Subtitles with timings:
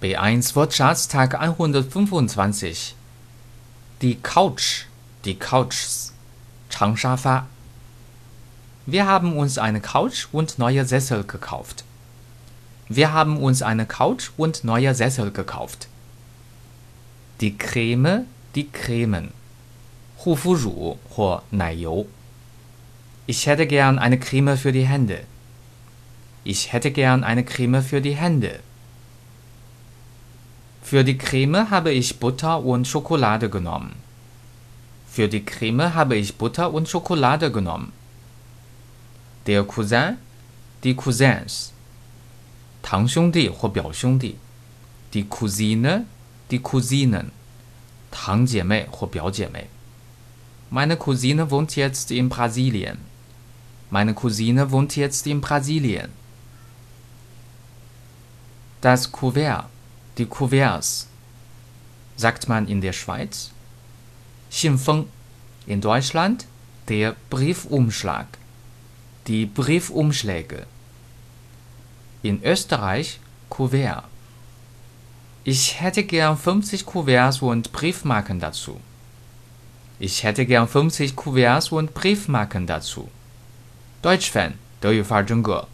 [0.00, 2.94] B1 Wirtschaftstag 125.
[4.00, 4.84] Die Couch,
[5.24, 6.12] die Couches,
[6.70, 7.46] Changshafa.
[8.86, 11.82] Wir haben uns eine Couch und neue Sessel gekauft.
[12.88, 15.88] Wir haben uns eine Couch und neue Sessel gekauft.
[17.40, 19.32] Die Creme, die Cremen.
[20.24, 22.06] Hufuju oder Naiyo.
[23.26, 25.22] Ich hätte gern eine Creme für die Hände.
[26.44, 28.60] Ich hätte gern eine Creme für die Hände.
[30.87, 33.95] Für die Creme habe ich Butter und Schokolade genommen.
[35.07, 37.93] Für die Creme habe ich Butter und Schokolade genommen.
[39.45, 40.17] Der Cousin,
[40.83, 41.71] die Cousins,
[42.81, 44.35] 堂兄弟或表兄弟，
[45.13, 46.05] die Cousine,
[46.49, 47.31] die Cousinen，
[48.11, 49.67] 堂姐妹或表姐妹。
[50.69, 52.97] Meine Cousine wohnt jetzt in Brasilien.
[53.89, 56.09] Meine Cousine wohnt jetzt in Brasilien.
[58.81, 59.65] Das Kuvert,
[60.17, 61.07] die Kuverts,
[62.15, 63.51] sagt man in der Schweiz.
[64.49, 65.07] 信封
[65.65, 66.45] in Deutschland
[66.87, 68.27] der Briefumschlag,
[69.27, 70.67] die Briefumschläge.
[72.21, 74.03] In Österreich Kuvert.
[75.43, 78.79] Ich hätte gern 50 Kuverts und Briefmarken dazu.
[79.99, 83.09] Ich hätte gern 50 Kuverts und Briefmarken dazu.
[84.01, 85.65] Deutsch Fan 德语范儿真格